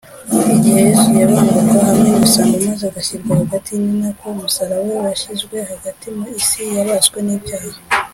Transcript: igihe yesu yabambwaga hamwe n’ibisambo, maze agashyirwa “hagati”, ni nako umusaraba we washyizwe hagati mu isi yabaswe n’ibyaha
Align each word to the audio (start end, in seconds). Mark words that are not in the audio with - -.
igihe 0.55 0.79
yesu 0.87 1.07
yabambwaga 1.21 1.81
hamwe 1.87 2.07
n’ibisambo, 2.09 2.55
maze 2.67 2.83
agashyirwa 2.87 3.33
“hagati”, 3.41 3.71
ni 3.81 3.91
nako 4.01 4.23
umusaraba 4.35 4.83
we 4.89 4.95
washyizwe 5.05 5.57
hagati 5.71 6.05
mu 6.15 6.23
isi 6.39 6.61
yabaswe 6.75 7.19
n’ibyaha 7.27 7.77